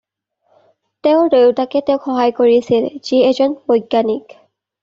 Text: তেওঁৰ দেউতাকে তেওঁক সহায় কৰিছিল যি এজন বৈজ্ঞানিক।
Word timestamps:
তেওঁৰ 1.07 1.29
দেউতাকে 1.33 1.81
তেওঁক 1.89 2.07
সহায় 2.07 2.33
কৰিছিল 2.39 2.89
যি 3.11 3.23
এজন 3.29 3.55
বৈজ্ঞানিক। 3.69 4.39